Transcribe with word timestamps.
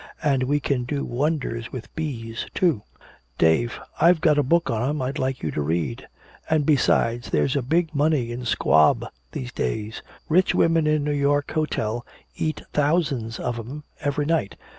And 0.23 0.41
we 0.45 0.59
can 0.59 0.83
do 0.83 1.05
wonders 1.05 1.71
with 1.71 1.93
bees, 1.93 2.47
too, 2.55 2.81
Dave 3.37 3.79
I've 3.99 4.19
got 4.19 4.39
a 4.39 4.41
book 4.41 4.71
on 4.71 4.89
'em 4.89 4.99
I'd 4.99 5.19
like 5.19 5.43
you 5.43 5.51
to 5.51 5.61
read. 5.61 6.07
And 6.49 6.65
besides, 6.65 7.29
there's 7.29 7.55
big 7.69 7.93
money 7.93 8.31
in 8.31 8.43
squab 8.45 9.05
these 9.33 9.51
days. 9.51 10.01
Rich 10.27 10.55
women 10.55 10.87
in 10.87 11.03
New 11.03 11.11
York 11.11 11.51
hotels 11.51 12.01
eat 12.35 12.63
thousands 12.73 13.39
of 13.39 13.59
'em 13.59 13.83
every 13.99 14.25
night. 14.25 14.57